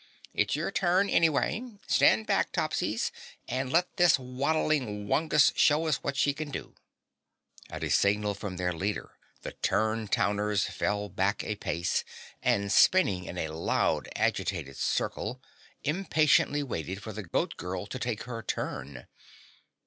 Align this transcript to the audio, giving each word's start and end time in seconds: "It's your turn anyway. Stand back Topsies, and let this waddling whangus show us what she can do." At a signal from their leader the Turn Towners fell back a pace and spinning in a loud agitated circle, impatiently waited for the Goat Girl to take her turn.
"It's 0.33 0.55
your 0.55 0.71
turn 0.71 1.09
anyway. 1.11 1.63
Stand 1.85 2.25
back 2.25 2.51
Topsies, 2.51 3.11
and 3.47 3.71
let 3.71 3.97
this 3.97 4.17
waddling 4.17 5.05
whangus 5.07 5.51
show 5.55 5.85
us 5.85 5.97
what 5.97 6.17
she 6.17 6.33
can 6.33 6.49
do." 6.49 6.73
At 7.69 7.83
a 7.83 7.89
signal 7.91 8.33
from 8.33 8.57
their 8.57 8.73
leader 8.73 9.11
the 9.43 9.51
Turn 9.51 10.07
Towners 10.07 10.65
fell 10.65 11.07
back 11.07 11.43
a 11.43 11.53
pace 11.55 12.03
and 12.41 12.71
spinning 12.71 13.25
in 13.25 13.37
a 13.37 13.49
loud 13.53 14.09
agitated 14.15 14.75
circle, 14.77 15.39
impatiently 15.83 16.63
waited 16.63 17.03
for 17.03 17.13
the 17.13 17.21
Goat 17.21 17.55
Girl 17.55 17.85
to 17.85 17.99
take 17.99 18.23
her 18.23 18.41
turn. 18.41 19.05